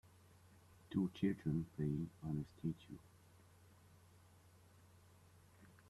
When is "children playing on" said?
1.13-2.39